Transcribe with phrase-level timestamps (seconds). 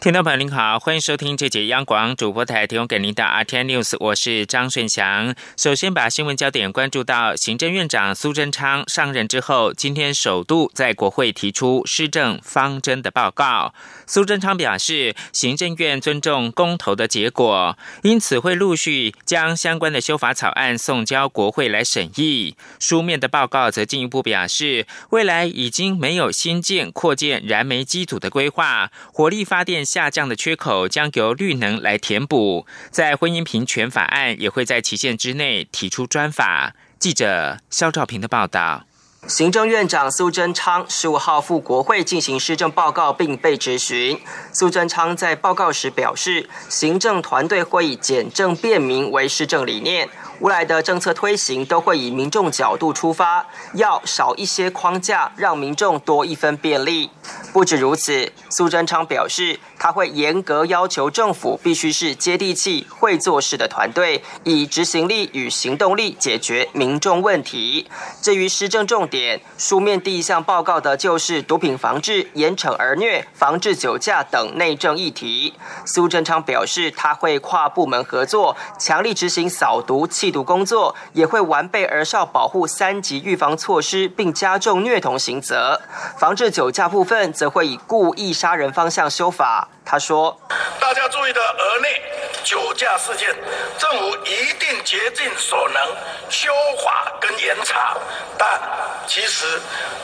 [0.00, 5.34] 听众朋友您好，欢迎收听这节央广主播台提供给您的 RTI News，我是张顺祥。
[5.56, 13.74] 首先把新闻焦点关注到行政院长苏贞昌上任之后，今天首度在国会提出施政方针的报告。
[14.06, 22.54] 苏贞昌表示，行政院尊重公投的结果，因此会陆续将相关的修法草案送交国会来审议。
[22.78, 32.66] 书面的报告则进一步表示，未来已经没有新建、扩建燃煤机组的规划，火力发电下降的缺口将由绿能来填补。
[32.90, 36.74] 在婚姻平权法案也会在期限之内提出专法。
[36.98, 38.84] 记者肖兆平的报道。
[39.26, 44.20] 行政院长苏贞昌十五号赴国会进行施政报告，并被质询。
[44.52, 50.08] 苏贞昌在报告时表示，行政团队会以简政便民为施政理念。
[50.40, 53.44] 未来的政策推行都会以民众角度出发，
[53.74, 57.10] 要少一些框架，让民众多一分便利。
[57.52, 67.88] 不止如此，苏贞昌表示，他会严格要求政府必须是接地气、会做事的团队，以执行力与行动力解决民众问题。
[68.22, 75.54] 至于施政重点，书面第一项报告的就是毒品防治、严惩儿虐、防治酒驾等内政议题。
[75.84, 80.27] 苏贞昌表示，他会跨部门合作，强力执行扫毒清。
[80.28, 85.80] 缉毒工作也会完备儿少保护三级预防措施，并加重虐童刑责。
[86.18, 89.68] 防治酒驾部分则会以故意杀人方向修法。
[89.86, 90.38] 他说
[90.78, 92.02] ：“大家注意的，额内
[92.44, 93.34] 酒驾事件，
[93.78, 95.82] 政府一定竭尽所能
[96.28, 96.52] 修
[96.84, 97.96] 法跟严查。
[98.36, 98.60] 但
[99.06, 99.46] 其实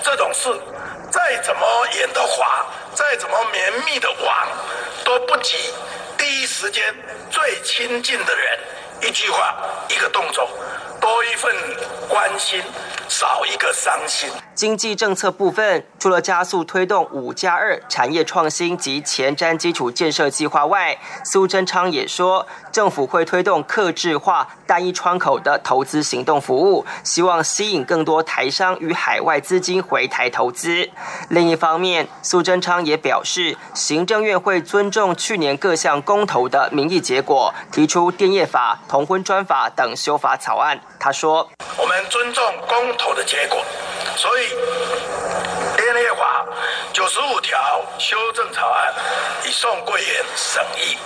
[0.03, 0.49] 这种事
[1.11, 1.61] 再怎么
[1.99, 4.49] 严的法，再怎么绵密的网，
[5.05, 5.57] 都不及
[6.17, 6.83] 第一时间
[7.31, 8.59] 最亲近的人。”
[9.07, 9.55] 一句话，
[9.91, 10.49] 一个动作，
[10.99, 11.55] 多一份
[12.09, 12.63] 关心，
[13.09, 14.29] 少一个伤心。
[14.55, 30.89] 经济政策部分，除了加速推动“五加二”产业创新及前瞻基础建设计划外，苏贞昌也说，政府会推动客制化、单一窗口的投资行动服务，希望吸引更多台商与海外资金回台投资。
[31.29, 40.81] 另一方面，苏贞昌也表示，行政院会尊重去年各项公投的民意结果，提出电业法、同婚专法等修法草案。
[40.99, 43.65] 他说：“我们尊重公投的结果。”
[44.17, 44.49] 所以，
[45.77, 46.47] 电业法
[46.93, 48.95] 九十五条修正草案
[49.45, 50.97] 已送贵院审议。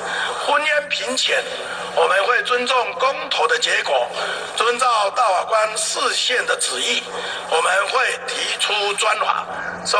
[0.47, 1.43] 婚姻平权，
[1.97, 4.06] 我们会尊重公投的结果，
[4.56, 7.03] 遵照大法官释宪的旨意，
[7.50, 9.47] 我们会提出专法，
[9.87, 9.99] 送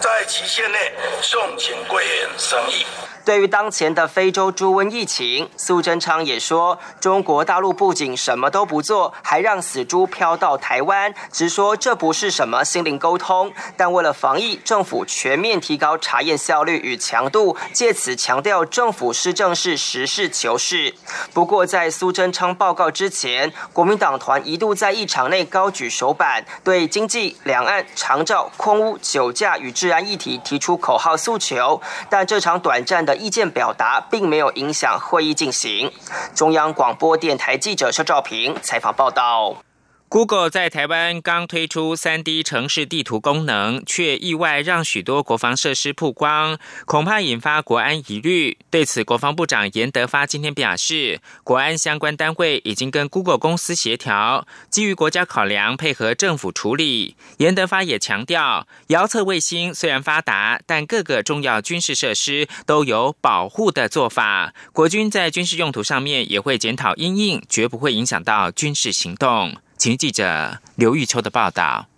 [0.00, 2.86] 在期限内送请贵院审议。
[3.24, 13.52] 对于当前的非洲猪瘟疫情，苏贞昌也说，中国大陆不仅什么都不做，还让死猪飘到台湾，直说这不是什么心灵沟通。
[13.76, 20.94] 但为了防疫，政府全面提高查验效率与强度，借此强调政府施政是实事求是。
[21.34, 33.09] 不过，在苏贞昌报告之前，国民党团一度在议场内高举手板，对经济、两岸、长照、空污、酒驾与治安议题提出口号诉求，但这场短暂的。
[33.10, 35.90] 的意见表达并没有影响会议进行。
[36.32, 39.69] 中央广播电台记者肖兆平采访报道。
[40.10, 48.58] Google 在台湾刚推出 3D 城市地图功能，却意外让许多国防设施曝光，恐怕引发国安疑虑。
[48.70, 57.14] 对此，国防部长严德发今天表示，国安相关单位已经跟 Google 公司协调，基于国家考量，配合政府处理。
[57.36, 64.52] 严德发也强调，遥测卫星虽然发达，但各个重要军事设施都有保护的做法。
[64.72, 69.54] 国军在军事用途上面也会检讨因应，绝不会影响到军事行动。
[69.80, 71.89] 请记者刘玉秋的报道。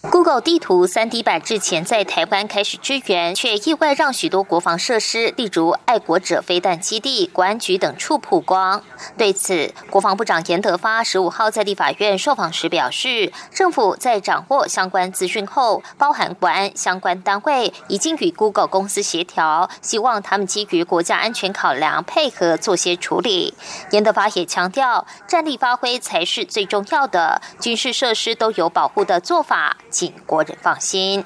[0.00, 8.80] Google 地图 3D 版之前在台湾开始支援，却意外让许多国防设施，例如爱国者飞弹基地、国安局等处曝光。
[9.16, 23.54] 对此，国防部长严德发十五号在立法院受访时表示，政府在掌握相关资讯后，包含国安相关单位已经与 Google 公司协调，希望他们基于国家安全考量，配合做些处理。
[23.90, 29.76] 严德发也强调，战力发挥才是最重要的，军事设施都有保护的做法。
[29.90, 31.24] 请国人放心。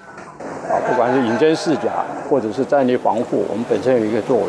[0.69, 4.45] 啊，不管是隐真视假，或者是战力防护，我们本身有一个作为。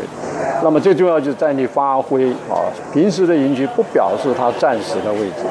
[0.64, 2.64] 那么最重要就是战力发挥啊，
[2.94, 5.44] 平时的营区不表示它暂时的位置，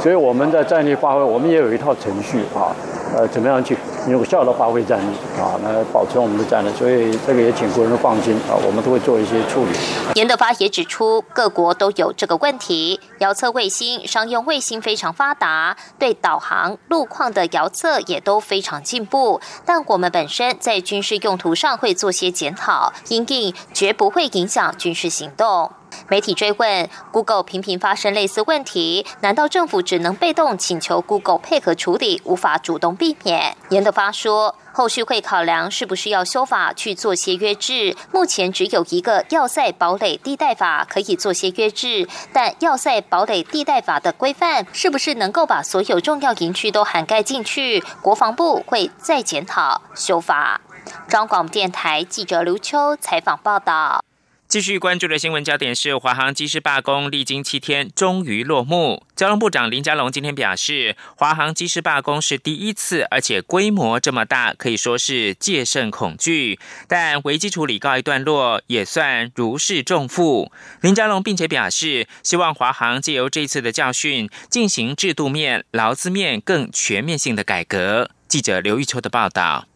[0.00, 2.74] 所以我们在战力发挥，我们也有一套程序啊，
[3.14, 3.76] 呃，怎么样去
[4.08, 6.72] 有效的发挥战力啊，来保存我们的战略。
[6.74, 9.72] 所以这个也请国人放心啊，我们都会做一些处理。
[10.14, 19.40] 严德发也指出，各国都有这个问题，遥测卫星、商用卫星非常发达，对导航、路况的遥测也都非常进步。
[19.64, 25.70] 但我们本身在军事用途上会做些检讨，因应绝不会影响军事行动。
[26.08, 33.56] 媒体追问，Google 频频发生类似问题，难道政府只能被动请求 Google 配合处理，无法主动避免？
[33.70, 37.96] 严德发说，后续会考量是不是要修法去做些约制。
[38.12, 47.82] 目前只有一个要塞堡垒地带法可以做些约制，但要塞堡垒地带法的规范是不是能够把所有重要营区都涵盖进去？
[48.00, 50.60] 国防部会再检讨修法。
[51.08, 54.05] 中广电台记者刘秋采访报道。
[54.48, 59.04] 继续关注的新闻焦点是华航机师罢工，历经七天终于落幕。
[59.16, 66.60] 交通部长林佳龙今天表示，华航机师罢工是第一次，而且规模这么大，可以说是戒慎恐惧。
[66.86, 70.52] 但危机处理告一段落，也算如释重负。
[70.80, 78.10] 林佳龙并且表示，希望华航借由这次的教训，进行制度面、劳资面更全面性的改革。
[78.28, 79.66] 记者刘玉秋的报道。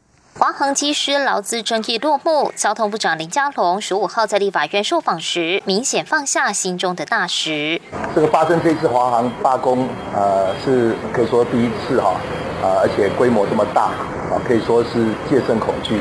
[0.40, 7.78] 华航机师劳资争议落幕，交通部长林佳龙十五号在立法院受访时，明显放下心中的大石。
[8.14, 12.14] 这个发生这次华航罢工，呃，是可以说第一次哈，
[12.62, 13.90] 啊，而且规模这么大，
[14.32, 16.00] 啊，可以说是戒慎恐惧。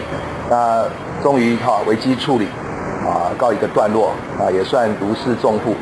[0.49, 0.87] 那
[1.21, 2.47] 终于哈危机处理，
[3.05, 5.75] 啊，告一个段落，啊，也算如释重负。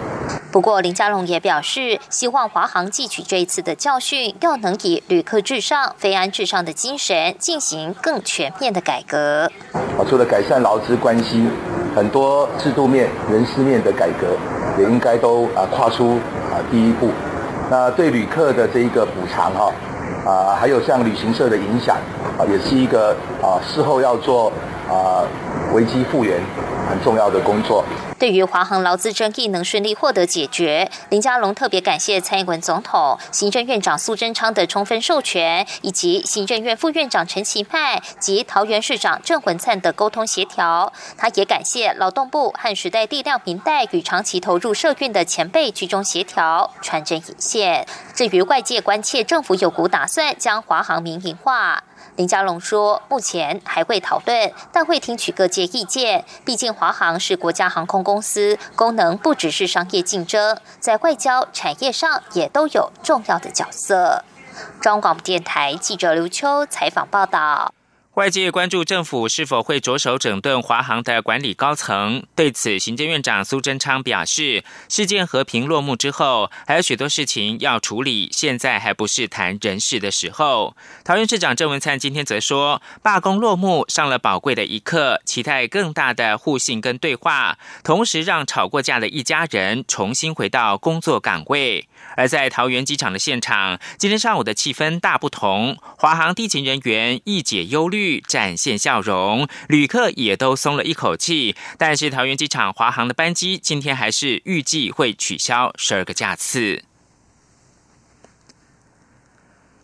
[0.49, 9.51] 不过，林佳龙也表示，希望华航汲取这一次的教训，要能以旅客至上、飞安至上的精神，进行更全面的改革。
[9.73, 11.47] 啊，除了改善劳资关系，
[11.93, 14.35] 很多制度面、人事面的改革，
[14.79, 16.17] 也应该都啊跨出
[16.51, 17.09] 啊第一步。
[17.69, 19.71] 那对旅客的这一个补偿哈，
[20.25, 21.97] 啊，还有像旅行社的影响
[22.39, 23.11] 啊，也是一个
[23.43, 24.51] 啊事后要做
[24.89, 25.21] 啊
[25.73, 26.39] 危机复原
[27.03, 27.83] 重要的工作。
[28.19, 40.91] 对于华航劳资争议能顺利获得解决，林佳龙特别感谢蔡英文总统、行政院长苏贞昌的充分授权，以及行政院副院长陈其迈及桃园市长郑文灿的沟通协调。
[41.15, 47.85] 他也感谢劳动部和时代力量明代与长期投入社运的前辈居中协调、传真引线。
[48.15, 51.83] 至于外界关切政府有股打算将华航民营化。
[52.17, 56.25] 林佳龙说：“目前还会讨论，但会听取各界意见。
[56.43, 64.23] 毕竟华航是国家航空公司，功能不只是商业竞争，在外交产业上也都有重要的角色。”
[64.81, 67.76] 中广电台记者刘秋采访报道。
[68.17, 72.23] 外界关注政府是否会着手整顿华航的管理高层。
[72.35, 80.75] 对此，行政院长苏贞昌表示，事件和平落幕之后，还有许多事情要处理，现在还不是谈人事的时候。
[81.03, 91.87] 桃园市长郑文灿今天则说，罢工落幕上了宝贵的一课，期待更大的互信跟对话，同时让吵过架的一家人重新回到工作岗位。
[92.17, 101.55] 而在桃园机场的现场，今天上午的气氛大不同，华航地勤人员一解忧虑，展现笑容，旅客也都松了一口气。
[101.77, 106.83] 但是桃园机场华航的班机今天还是预计会取消十二个架次。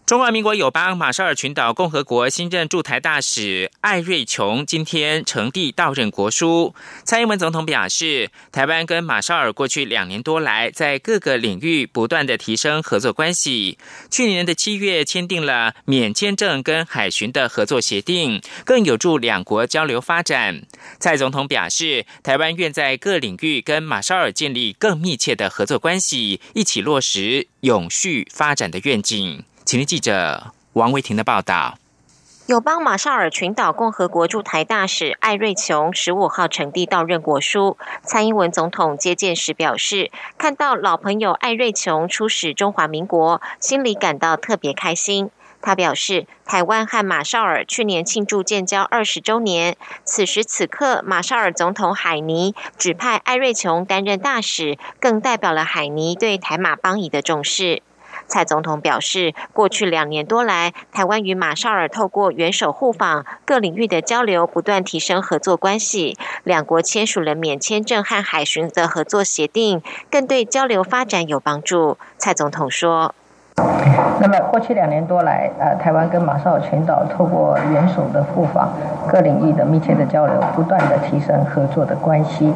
[0.05, 6.75] 中华民国友邦马绍尔群岛共和国新任驻台大使艾瑞琼今天呈递到任国书。
[7.05, 13.77] 蔡英文总统表示，台湾跟马绍尔过去两年多来，在各个领域不断的提升合作关系。
[14.11, 20.63] 去年的七月签订了免签证跟海巡的合作协定，更有助两国交流发展。
[20.99, 29.45] 蔡总统表示，台湾愿在各领域跟马绍尔建立更密切的合作关系，一起落实永续发展的愿景。
[29.65, 31.77] 请听记者王维婷的报道。
[32.47, 45.29] 友邦马绍尔群岛共和国驻台大使艾瑞琼十五号呈递到任国书，蔡英文总统接见时表示，看到老朋友艾瑞琼出使中华民国，心里感到特别开心。
[45.61, 57.81] 他表示，台湾和马绍尔去年庆祝建交二十周年，此时此刻，马绍尔总统海尼指派艾瑞琼担任大使，更代表了海尼对台马邦谊的重视。
[58.33, 66.17] 蔡总统表示，过去两年多来，台湾与马绍尔透过元首互访、各领域的交流，不断提升合作关系。
[66.43, 71.99] 两国签署了免签证和海巡的合作协定，更对交流发展有帮助。
[72.17, 73.13] 蔡总统说。
[74.19, 78.73] 那么过去两年多来，呃，台湾跟马绍尔群岛透过元首的互访，
[79.07, 82.51] 各领域的密切的交流，不断的提升合作的关系。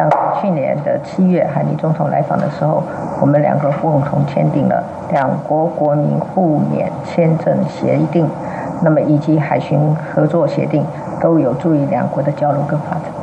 [0.00, 0.08] 像
[0.40, 2.82] 去年的七月，海尼总统来访的时候，
[3.20, 8.26] 我们两个共同签订了两国国民互免签证协定。
[8.82, 10.82] 那么以及海巡合作协定，
[11.20, 13.19] 都有助于两国的交流跟发展。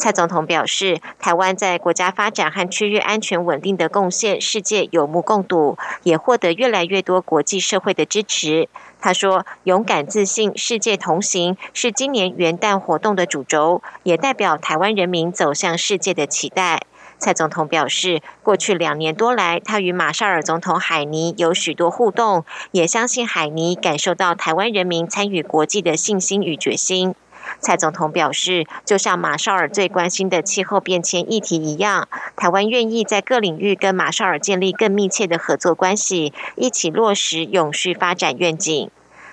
[0.00, 8.70] 蔡总统表示，台湾在国家发展和区域安全稳定的贡献，世界有目共睹，也获得越来越多国际社会的支持。
[8.98, 16.80] 他说：“勇敢、自信，世界同行，是今年元旦活动的主轴，也代表台湾人民走向世界的期待。”
[17.20, 27.14] 蔡总统表示，过去两年多来，他与马绍尔总统海尼有许多互动，也相信海尼感受到台湾人民参与国际的信心与决心。
[27.58, 38.90] 蔡总统表示，就像马绍尔最关心的气候变迁议题一样，台湾愿意在各领域跟马绍尔建立更密切的合作关系，一起落实永续发展愿景。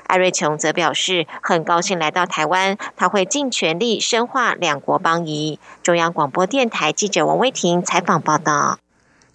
[0.08, 5.60] 艾瑞琼则表示，很高兴来到台湾，他会尽全力深化两国邦谊。
[5.84, 8.80] 中央广播电台记者王威婷采访报道。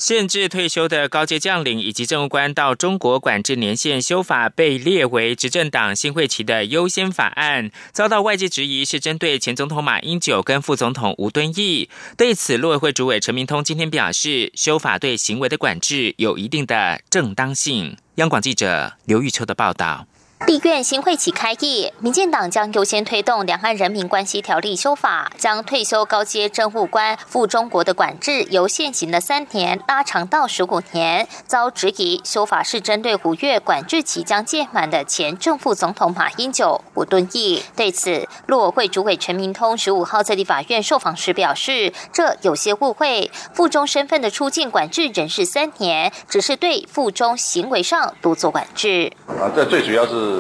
[0.03, 11.89] 限制退休的高阶将领以及政务官到中国管制年限修法被列为执政党新会期的优先法案，遭到外界质疑是针对前总统马英九跟副总统吴敦义。
[12.17, 17.97] 对此，陆委会主委陈明通今天表示，修法对行为的管制有一定的正当性。
[18.17, 20.09] 央广记者刘玉秋的报道。
[20.47, 31.27] 立院新会期开议，民进党将优先推动《两岸人民关系条例》修法，将退休高阶政务官赴中国的管制由现行的三年拉长到十五年。
[31.47, 37.63] 遭质疑修法是针对五月管制期将届满的前正副总统马英九、吴敦义。
[37.75, 49.11] 对此，陆委会主委陈明通十五号在立法院受访时表示，这有些误会，附中身份的出境管制仍是三年，只是对附中行为上多做管制。
[49.29, 50.32] 啊，这最主要是。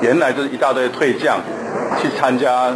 [0.00, 1.38] 原来就是一大堆退将
[2.00, 2.70] 去参加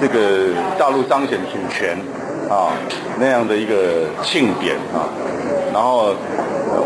[0.00, 1.96] 这个大陆彰显主权
[2.50, 2.72] 啊
[3.18, 5.06] 那样的一个庆典啊，
[5.72, 6.14] 然后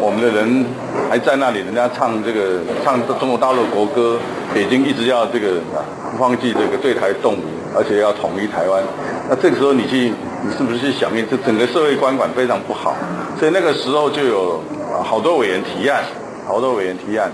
[0.01, 0.65] 我们的人
[1.11, 4.19] 还在那里，人家唱这个唱中国大陆国歌，
[4.55, 5.81] 北京一直要这个啊
[6.13, 8.83] 不放弃这个对台动武，而且要统一台湾。
[9.29, 10.13] 那这个时候你去，
[10.45, 11.27] 你是不是去响应？
[11.29, 12.95] 这整个社会观感非常不好，
[13.39, 14.61] 所以那个时候就有
[15.03, 16.05] 好多委员提案，
[16.47, 17.33] 好多委员提案。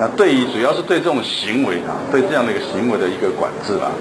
[0.00, 3.92] 那对于主要是对这种行为啊，对这样的一个行为的一个管制啊。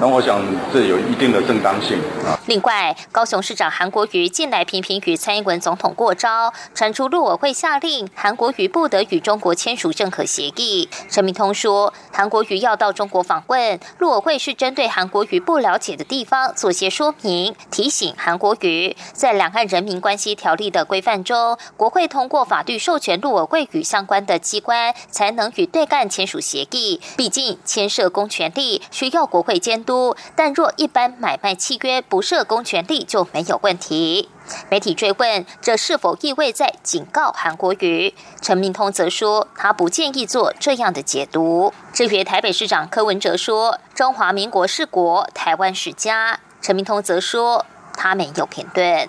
[0.00, 0.40] 那我想
[0.72, 2.35] 这有一定的正当性啊。
[2.46, 10.88] 另外，高雄市长韩国瑜近来频频与蔡英文总统过招，传出陆委会下令韩国瑜不得与中国签署任何协议。
[11.08, 27.00] 陈明通说，韩国瑜要到中国访问，陆委会是针对韩国瑜不了解的地方做些说明，提醒韩国瑜在两岸人民关系条例的规范中，国会通过法律授权陆委会与相关的机关才能与对岸签署协议。
[27.16, 29.76] 毕竟牵涉公权力，需要国会监。
[29.86, 34.28] 督，但若一般买卖契约不涉公权力就没有问题。
[34.68, 41.72] 媒体追问这是否意味在警告韩国瑜，陈明通则说他不建议做这样的解读。
[41.94, 47.64] 至于台北市长柯文哲说中华民国是国，台湾是家，陈明通则说
[47.94, 49.08] 他没有评论。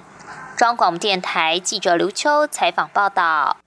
[0.55, 3.57] 中广电台记者刘秋采访报道。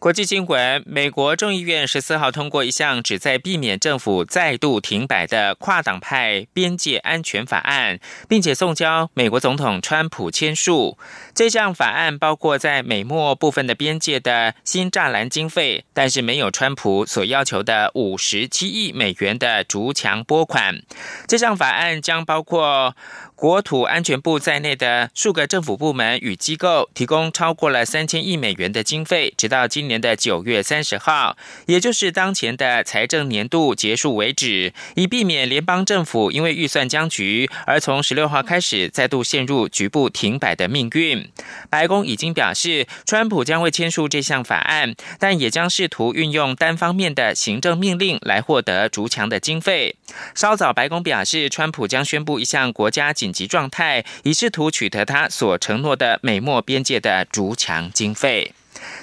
[0.00, 10.96] 国际新闻：美国众议院十四号通过一项旨在避免政府再度停摆的跨党派边界安全法案，并且送交美国总统川普签署。
[11.34, 20.80] 这项法案包括在美墨部分的边界的新栅栏经费，但是没有川普所要求的五十七亿美元的逐墙拨款。
[21.26, 22.96] 这项法案将包括。
[23.40, 41.26] 国土安全部在内的数个政府部门与机构提供超过了三千亿美元的经费，直到今年的九月三十号，也就是当前的财政年度结束为止，以避免联邦政府因为预算僵局而从十六号开始再度陷入局部停摆的命运。
[41.70, 49.96] 白宫已经表示，川普将会签署这项法案，但也将试图运用单方面的行政命令来获得逐强的经费。
[50.34, 53.29] 稍早，白宫表示，川普将宣布一项国家紧。
[53.30, 58.52] 紧急状态，以试图取得他所承诺的美墨边界的逐墙经费。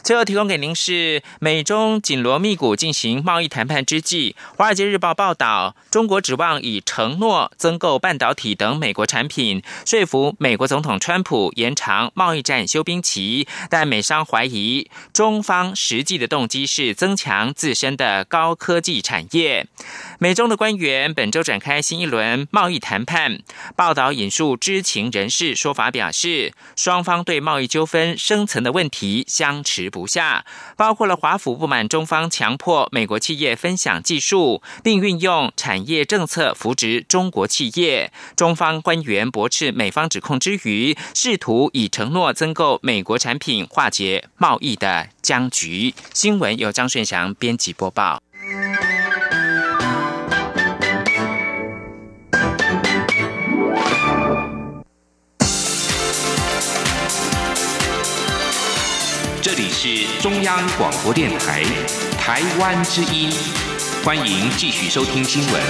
[0.04, 13.48] 最后提供给您是美中紧锣密鼓进行贸易谈判之际，《华尔街日报》报道，中国指望以承诺增购半导体等美国产品，说服美国总统川普延长贸易战休兵期。
[13.70, 19.68] 但美商怀疑，中方实际的动机是增强自身的高科技产业。
[20.20, 23.40] 美中的官员本周展开新一轮贸易谈判。
[23.76, 29.64] 报道引述知情人士说法表示，双方对贸易纠纷深层的问题相。
[29.68, 30.46] 持不下，
[30.78, 38.14] 包括了华府不满中方强迫美国企业分享技术，并运用产业政策扶植中国企业。
[38.38, 45.94] 中方官员驳斥美方指控之余，试图以承诺增购美国产品化解贸易的僵局。
[46.14, 48.22] 新闻由张顺祥编辑播报。
[59.88, 61.64] 是中央广播电台
[62.20, 63.32] 台湾之音，
[64.04, 65.64] 欢迎继续收听新闻。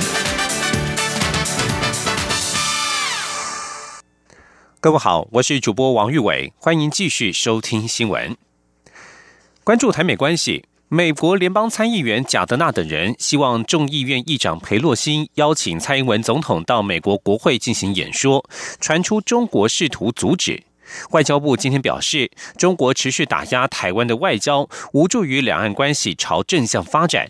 [4.80, 8.36] 各位好，我是主播王玉伟，欢迎继续收听新闻。
[9.64, 18.44] 关注台美关系，美国联邦参议员贾德纳等人希望众议院议长佩洛西邀请蔡英文总统到美国国会进行演说，
[18.80, 20.64] 传出中国试图阻止。
[21.12, 27.30] 外交部今天表示，中国持续打压台湾的外交，无助于两岸关系朝正向发展。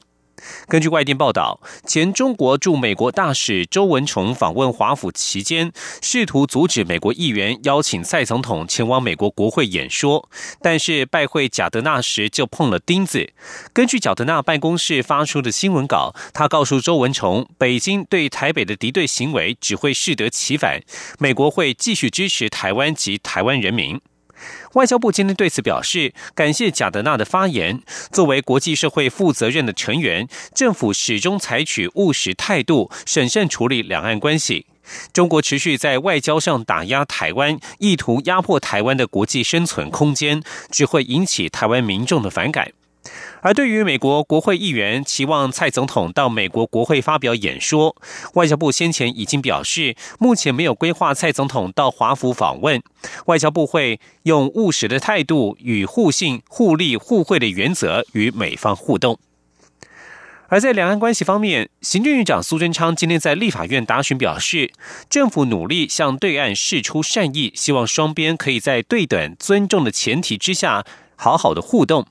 [0.67, 10.29] 根据外电报道，前中国驻美国大使周文崇访问华府期间，试图阻止美国议员邀请蔡总统前往美国国会演说，
[10.61, 13.31] 但是拜会贾德纳时就碰了钉子。
[13.73, 20.81] 根据贾德纳办公室发出的新闻稿，他告诉周文崇，北京对台北的敌对行为只会适得其反，
[21.19, 23.99] 美国会继续支持台湾及台湾人民。
[24.73, 27.81] 外交部今天对此表示，感谢贾德纳的发言。
[28.11, 34.65] 作为国际社会负责任的成员，政府始终采取务实态度，审慎处理两岸关系。
[35.11, 42.71] 中国持续在外交上打压台湾，意图压迫台湾的国际生存空间，只会引起台湾民众的反感。
[43.41, 47.95] 而对于美国国会议员期望蔡总统到美国国会发表演说，
[48.33, 52.81] 外交部先前已经表示，目前没有规划蔡总统到华府访问。
[53.27, 59.19] 外交部会用务实的态度与互信、互利、互惠的原则与美方互动。
[60.49, 64.71] 而在两岸关系方面，行政院长苏贞昌今天在立法院答询表示，
[65.09, 70.85] 政府努力向对岸示出善意，希望双边可以在对等、尊重的前提之下。
[71.17, 72.05] 好好的互动。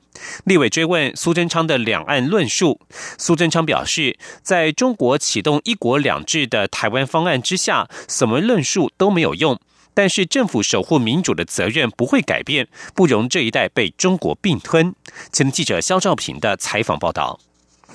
[0.44, 2.80] 立委追问苏贞昌的两岸论述，
[3.16, 9.58] 苏贞昌表示，在中国启动“一国两制”的台湾方案之下，什么论述都没有用。
[9.94, 14.94] 但是政府守护民主的责任不会改变，不容这一代被中国并吞。
[15.32, 17.40] 前记者肖兆平的采访报道。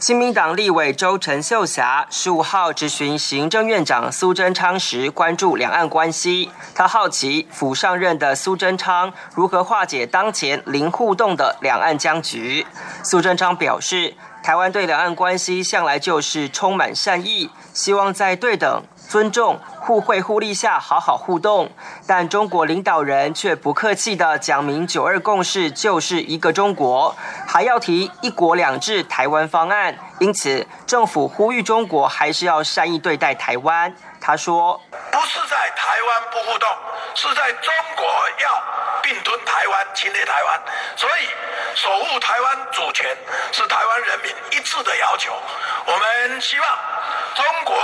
[0.01, 6.49] 新民党立委周陈秀霞十五号质询行政院长苏贞昌时，关注两岸关系。
[6.73, 12.65] 他好奇府上任的苏贞昌如何化解当前零互动的两岸僵局。
[13.03, 18.83] 苏贞昌表示，台湾对两岸关系向来就是充满善意，希望在对等。
[19.12, 21.69] 尊重、互惠互利下好好互动，
[22.08, 27.13] 但中国领导人却不客气的讲明“九二共识”就是一个中国，
[27.45, 29.97] 还要提“一国两制”台湾方案。
[30.19, 33.93] 因此，政府呼吁中国还是要善意对待台湾。
[34.21, 34.80] 他说
[35.12, 36.69] ：“不是在台湾不互动，
[37.13, 38.63] 是在中国要
[39.04, 40.62] 并吞台湾、侵略台湾，
[40.95, 41.28] 所以
[41.76, 43.06] 守护台湾主权
[43.52, 45.34] 是台湾人民一致的要求。
[45.86, 46.65] 我们希望
[47.36, 47.76] 中国。”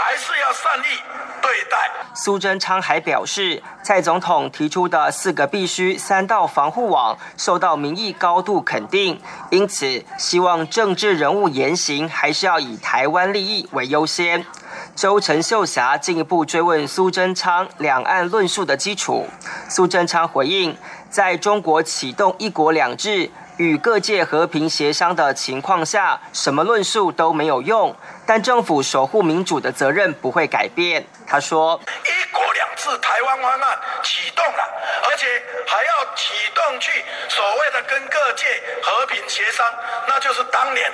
[0.00, 1.02] 还是要善意
[1.42, 1.90] 对待。
[2.14, 14.46] 苏贞昌还表示，蔡总统提出的四个必须、三道防护网受到民意高度肯定，因此希望政治人物言行还是要以台湾利益为优先。
[14.94, 19.26] 周陈秀霞进一步追问苏贞昌两岸论述的基础，
[19.68, 20.76] 苏贞昌回应，
[21.10, 23.30] 在中国启动一国两制。
[23.58, 27.94] 与各界和平协商的情况下，什么论述都没有用。
[28.24, 31.04] 但政府守护民主的责任不会改变。
[31.26, 34.62] 他说：“一国两制台湾方案启动了，
[35.10, 35.26] 而且
[35.66, 38.46] 还要启动去所谓的跟各界
[38.80, 39.66] 和平协商，
[40.06, 40.92] 那就是当年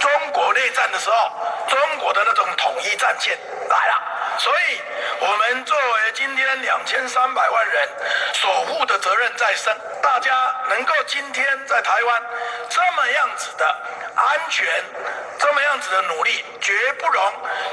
[0.00, 1.16] 中国内战的时候，
[1.68, 3.36] 中国的那种统一战线
[3.68, 4.80] 来了。”所以，
[5.20, 7.88] 我们作为今天两千三百万人
[8.32, 10.32] 守护的责任在身，大家
[10.68, 12.22] 能够今天在台湾
[12.68, 13.64] 这么样子的
[14.16, 14.66] 安全，
[15.38, 17.22] 这么样子的努力，绝不容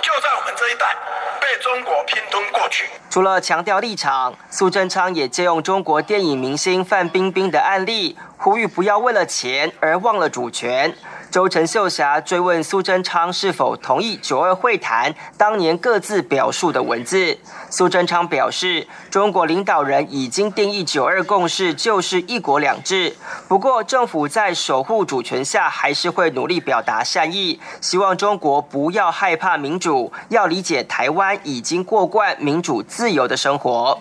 [0.02, 0.96] 就在我们这一代
[1.42, 2.88] 被中国拼吞过去。
[3.10, 10.96] 除了强调立场，苏贞昌也借用中国电影明星范冰冰的案例，呼吁不要为了钱而忘了主权。
[11.32, 17.38] 周陈秀霞追问苏贞昌是否同意九二会谈当年各自表述的文字，
[17.70, 23.16] 苏贞昌表示，中国领导人已经定义九二共识就是一国两制。
[23.48, 34.00] 不过，政府在守护主权下，还是会努力表达善意，希望中国不要害怕民主，要理解台湾已经过惯民主自由的生活。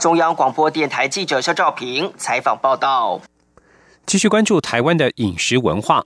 [0.00, 3.20] 中央广播电台记者肖兆平采访报道。
[4.04, 6.04] 继续关注台湾的饮食文化。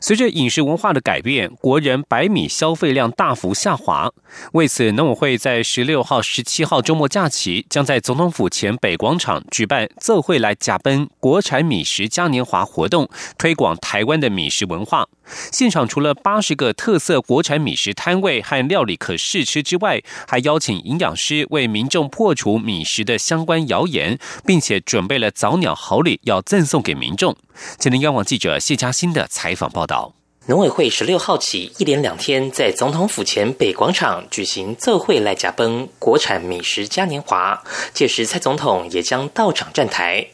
[0.00, 4.10] 随着饮食文化的改变，国人白米消费量大幅下滑。
[4.52, 15.06] 为此，农委会在十六号、十七号周末假期，将在总统府前北广场举办“奏会来加奔国产米食嘉年华”活动，推广台湾的米食文化。
[15.52, 27.36] 现场除了八十个特色国产米食摊位和料理可试吃之外，还邀请营养师为民众破除米食的相关谣言，并且准备了早鸟好礼要赠送给民众。
[27.78, 30.14] 今天央网记者谢嘉欣的采访报道。
[30.46, 37.62] 农委会十六号起一连两天在总统府前北广场举行奏会赖家崩国产美食嘉年华，
[37.92, 40.26] 届时蔡总统也将到场站台。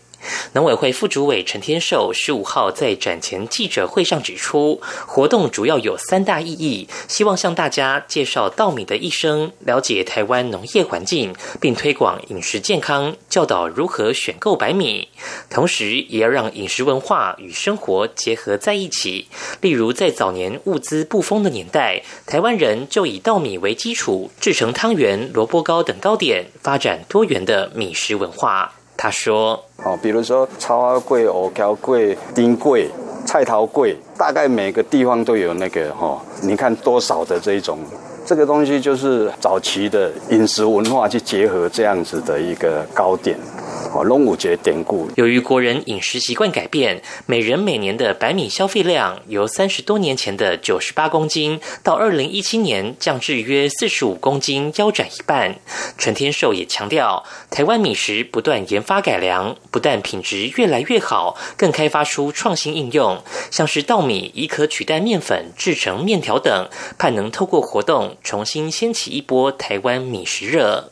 [0.52, 15.08] 农委会副主委陈天寿十五号在展前记者会上指出，活动主要有三大意义，希望向大家介绍稻米的一生，了解台湾农业环境，并推广饮食健康，教导如何选购白米。
[15.50, 19.28] 同时，也要让饮食文化与生活结合在一起。
[19.60, 28.74] 例如，在早年物资不丰的年代，台湾人就以稻米为基础，制成汤圆、萝卜糕等糕点，发展多元的米食文化。
[28.96, 32.90] 他说：“哦，比如说茶花桂、藕条桂、丁桂、
[33.24, 37.78] 菜桃桂，大概每个地方都有那个哈，你看多少的这一种，
[38.24, 43.36] 这个东西就是早期的饮食文化去结合这样子的一个糕点。”
[44.02, 45.10] 龙武节典故。
[45.16, 55.56] 由于国人饮食习惯改变，每人每年的白米消费量由三十多年前的九十八公斤，到二零一七年降至约四十五公斤，腰斩一半。
[55.98, 70.90] 陈天寿也强调，台湾米食不断研发改良，不但品质越来越好，更开发出创新应用，像是稻米已可取代面粉制成面条等，盼能透过活动重新掀起一波台湾米食热。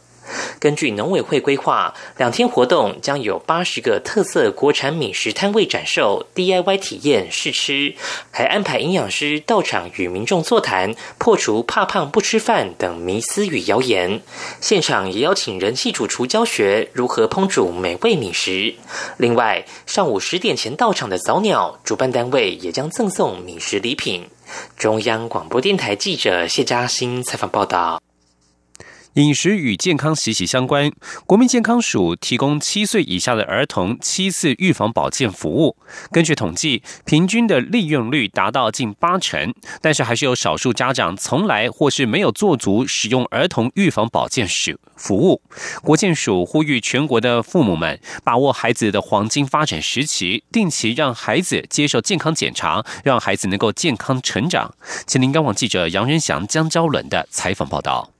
[0.58, 7.94] 根据农委会规划，两天活动将有八十个特色国产美食摊位展售、DIY 体验试吃，
[8.30, 14.20] 还安排营养师到场与民众座谈，破除怕胖不吃饭等迷思与谣言。
[14.60, 18.74] 现场也邀请人气主厨教学如何烹煮美味美食。
[19.18, 24.26] 另外，上午十点前到场的早鸟，主办单位也将赠送美食礼品。
[24.76, 28.03] 中央广播电台记者谢嘉欣采访报道。
[29.14, 30.90] 饮食与健康息息相关。
[31.26, 35.76] 国民健康署提供七岁以下的儿童七次预防保健服务。
[36.10, 44.44] 根据统计，平均的利用率达到近八成，但是还是有少数家长从来或是没有做足使用儿童预防保健
[44.96, 45.40] 服务。
[45.82, 54.74] 国健署呼吁全国的父母们把握孩子的黄金发展时期，定期让孩子接受健康检查，让孩子能够健康成长。
[55.06, 58.13] 请您刚网记者杨仁祥、江昭伦的采访报道。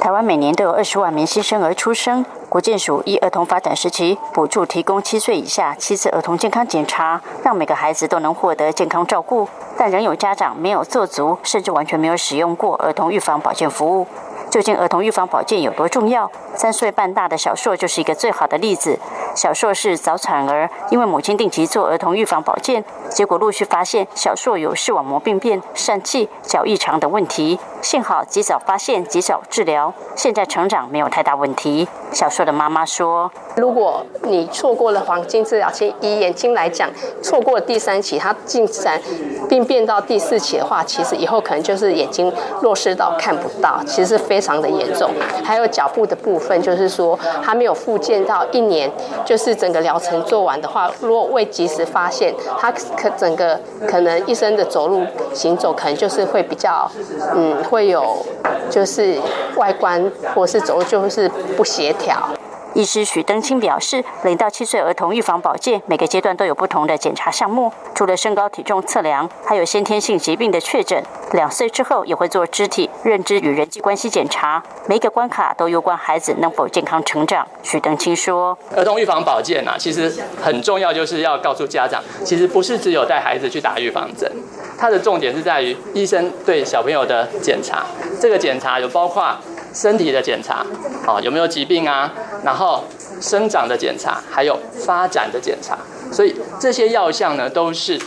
[0.00, 9.48] 台湾每年都有二十万名新生儿出生，国健署依儿童发展时期补助提供七岁以下七次儿童健康检查，让每个孩子都能获得健康照顾。
[9.76, 14.06] 但仍有家长没有做足，甚至完全没有使用过儿童预防保健服务。
[14.50, 16.30] 究竟儿童预防保健有多重要？
[16.54, 18.98] 三岁半大的小硕就是一个最好的例子。
[19.34, 27.58] 小硕是早产儿，因为母亲定期做儿童预防保健，结果陆续发现小硕有视网膜病变、疝气、脚异常等问题。
[27.82, 31.88] 幸好及早发现、及早治疗，现在成长没有太大问题。
[32.12, 36.88] 小硕的妈妈说：“如果你错过了黄金治疗期，以眼睛来讲，
[37.22, 39.00] 错过了第三期，它进展
[39.48, 45.10] 病变到第四期的话，其实以后可能就是眼睛弱视到看不到，其实是非常的严重。
[45.42, 48.90] 还有脚部的部分，就是说还没有复健到一年，
[49.24, 56.88] 就是整个疗程做完的话，如果未及时发现，他可整个可能一生的走路行走，可能就是会比较，
[57.34, 58.22] 嗯，会有
[58.68, 59.18] 就是
[59.56, 62.28] 外观或是走就是不协调。
[62.74, 71.02] 医师许登清表示，零到七岁儿童预防保健每个阶段都有不同的检查项目，除了身高体重测量，还有先天性疾病的确诊。
[71.32, 77.46] 两岁之后也会做肢体、认知与人际关系检查，每个关卡都攸关孩子能否健康成长。
[77.62, 84.30] 许登清说：“儿童预防保健啊，其实很重要，就是要告诉家长，其实不是只有带孩子去打预防针，
[84.78, 87.84] 它的重点是在于医生对小朋友的检查。
[88.18, 89.36] 这个检查有包括。”
[89.72, 90.64] 身体的检查，
[91.06, 92.12] 啊，有没有疾病啊？
[92.44, 92.84] 然后
[93.20, 95.78] 生长的检查，还有发展的检查，
[96.12, 98.00] 所以这些药项呢，都是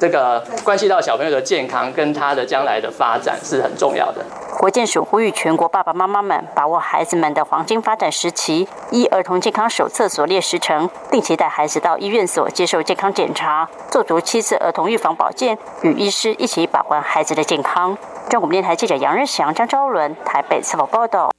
[0.00, 4.24] 这个关系到小朋友的健康跟他的将来的发展是很重要的。
[4.58, 17.96] 国健署呼吁全国爸爸妈妈们把握孩子们的黄金发展时期，依儿童健康手册所列时程，定期带孩子到医院所接受健康检查，做足七次儿童预防保健，与医师一起把关孩子的健康。
[18.30, 21.34] 中国电台记者杨日祥、张昭伦台北采访报道。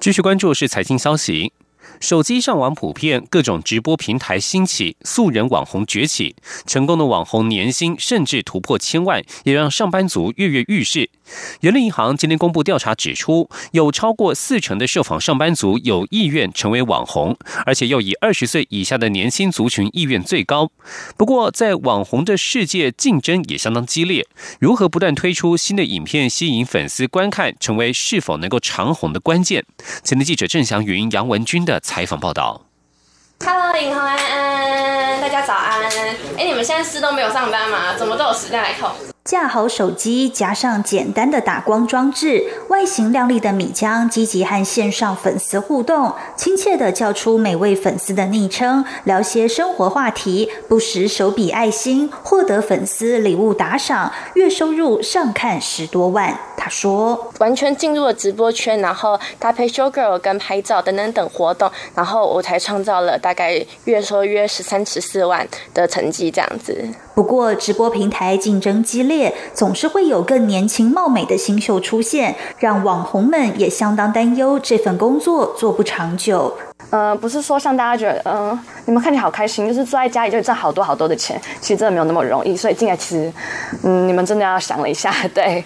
[0.00, 1.52] 继续关注是财经消息。
[2.00, 6.34] 手机上网普遍，各种直播平台兴起，素人网红崛起，
[6.66, 11.10] 成功的网红年薪甚至突破千万，也让上班族跃跃欲试。
[11.60, 17.36] 人力银行今天公布调查指出，有超过四成的受访上班族有意愿成为网红，
[17.66, 20.70] 而且又以二十岁以下的年轻族群意愿最高。
[21.18, 24.26] 不过，在网红的世界，竞争也相当激烈。
[24.58, 29.66] 如何不断推出新的影片吸引粉丝观看，成为是否能够长红的关键。
[30.02, 31.78] 前天记者郑祥云、杨文军的。
[31.90, 32.60] 采访报道。
[33.44, 35.82] Hello，银行安安，大家早安。
[36.38, 37.96] 哎，你们现在是都没有上班吗？
[37.98, 38.92] 怎么都有时间来扣？
[39.30, 56.36] 架好手机，加上简单的打光装置，外形靓丽的米江积极和线上粉丝互动，亲切的叫出每位粉丝的昵称，聊些生活话题，不时手比爱心，获得粉丝礼物打赏，月收入上看十多万。
[56.56, 66.86] 他说：“完全进入了直播圈，然后搭配 show girl 跟拍照等等等活动，然后我才创造了大概月收约十三十四万的成绩这样子。
[67.20, 76.56] 不过，直播平台竞争激烈，总是会有更年轻貌美的新秀出现，让网红们也相当担忧这份工作做不长久。”
[76.88, 82.56] 呃，不是说像大家觉得，嗯，你们看起来好开心，就是坐在家里就赚好多好多的钱，其实真的没有那么容易。
[82.56, 83.30] 所以进来其实，
[83.82, 85.62] 嗯，你们真的要想了一下， 对，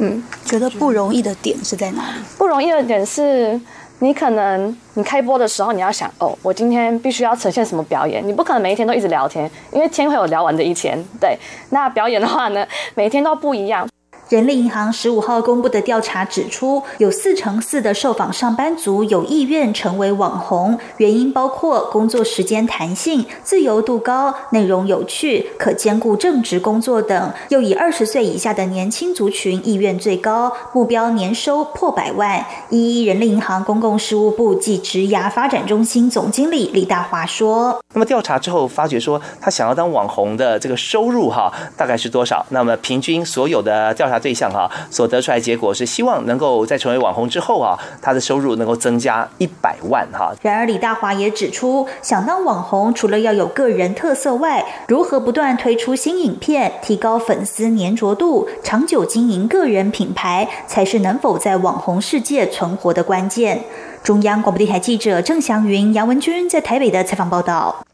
[0.00, 2.22] 嗯，觉得不容易的点是在哪里？
[2.36, 3.58] 不容易的点是，
[4.02, 8.26] 你可能你开播的时候，你要想，哦，我今天必须要呈现什么表演？
[8.26, 10.98] 你不可能每一天都一直聊天，因为天会有聊完的一天。
[11.20, 13.86] 对，那表演的话呢，每天都不一样。
[14.30, 27.32] 人力银行十五号公布的调查指出，有四成四的受访上班族有意愿成为网红，原因包括工作时间弹性、自由度高、内容有趣、可兼顾正职工作等。
[27.48, 32.46] 又以二十岁以下的年轻族群意愿最高，目标年收破百万。
[32.68, 42.46] 一人力银行公共事务部暨职涯发展中心总经理李大华说：“那么调查之后发觉说，他想要当网红的这个收入哈，大概是多少？
[42.50, 50.32] 那么平均所有的调查。”对象哈所得出来结果是希望能够在成为网红之后啊，他的收入能够增加一百万哈。
[50.42, 63.64] 然而李大华也指出，想当网红除了要有个人特色外，如何不断推出新影片，提高粉丝粘着度，长久经营个人品牌，才是能否在网红世界存活的关键。
[64.02, 67.84] 中央广播电台记者郑祥云、杨文君在台北的采访报道。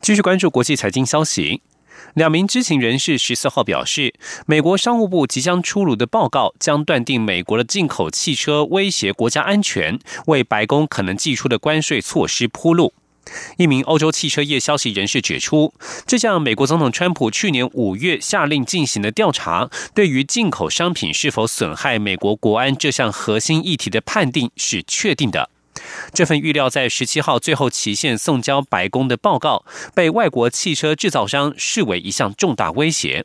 [0.00, 1.60] 继续关注国际财经消息。
[2.14, 4.14] 两名知情人士十四号表示，
[4.46, 12.92] 美国商务部即将出炉的报告将断定美国的进口汽车威胁国家安全，为白宫可能寄出的关税措施铺路。
[13.58, 15.74] 一名欧洲汽车业消息人士指出，
[16.06, 25.50] 这项美国总统川普去年五月下令进行的调查，对于进口商品是否损害美国国安这项核心议题的判定是确定的。
[26.12, 29.64] 这份预料在十七号最后期限送交白宫的报告，
[29.94, 33.24] 被外国汽车制造商视为一项重大威胁。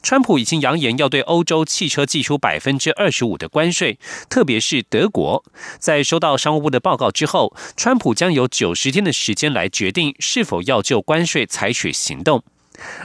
[0.00, 3.98] 川普已经扬言要对欧洲汽车寄出百分之二十五的关税，
[4.30, 5.44] 特别是德国。
[5.80, 12.44] 在收到商务部的报告之后，川普将有九十天的时间来决定是否要就关税采取行动。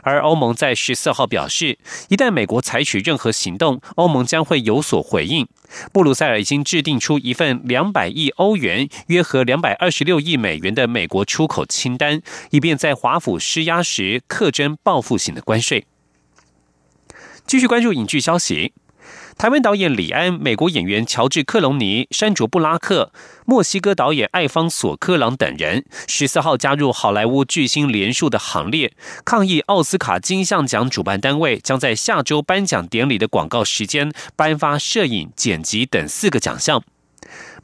[0.04, 1.78] 而欧盟在十四号表示，
[2.10, 5.48] 一旦美国采取任何行动，欧盟将会有所回应。
[5.92, 15.86] 布鲁塞尔已经制定出一份两百亿欧元（约合两百二十六亿美元）的美国出口清单，以便在华府施压时课征报复性的关税。
[17.46, 18.74] 继续关注影剧消息。
[19.38, 23.12] 台湾导演李安、美国演员乔治·克隆尼、山卓·布拉克、
[23.46, 28.94] 墨西哥导演艾方索·科朗等人十四号加入好莱坞巨星联署的行列，
[29.26, 36.82] 抗议奥斯卡金像奖主办单位将在下周颁奖典礼的广告时间颁发摄影、剪辑等四个奖项。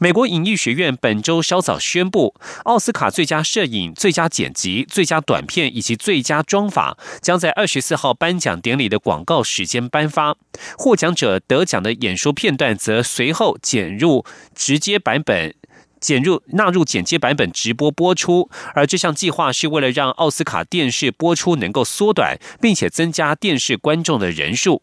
[0.02, 2.34] 美国影艺学院本周稍早宣布，
[2.64, 10.38] 奥斯卡最佳摄影、最佳剪辑、最佳短片以及最佳妆法将在二十四号颁奖典礼的广告时间颁发，
[10.78, 14.24] 获奖者得奖的演说片段则随后剪入
[14.56, 15.54] 直接版本，
[16.00, 18.50] 剪入纳入剪接版本直播播出。
[18.74, 24.82] 而这项计划是为了让奥斯卡电视播出能够缩短，并且增加电视观众的人数。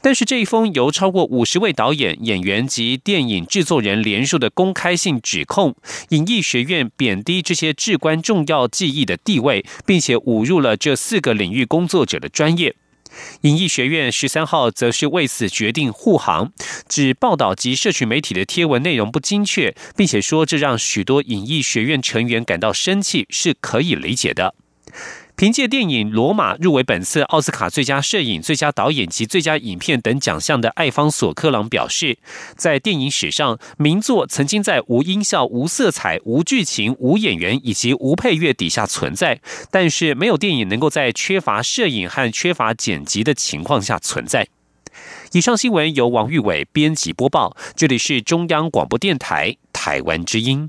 [0.00, 5.74] 但是这一封由超过五十位导演、演员及电影制作人联署的公开性指控，
[6.10, 12.74] 影艺学院贬低这些至关重要技艺的地位，并且侮辱了这四个领域工作者的专业。
[13.40, 16.52] 影艺学院十三号则是为此决定护航，
[16.86, 24.54] 指报道及社群媒体的贴文内容不精确，并且说这让许多影艺学院成员感到生气，是可以理解的。
[25.38, 32.18] 凭借电影《罗马》入围本次奥斯卡最佳摄影、最佳导演及最佳影片等奖项的艾方索科朗表示，
[32.56, 44.48] 在电影史上，名作曾经在无音效、无色彩、无剧情、无演员以及无配乐底下存在，但是没有电影能够在缺乏摄影和缺乏剪辑的情况下存在。
[45.30, 50.68] 以上新闻由王玉伟编辑播报，这里是中央广播电台台湾之音。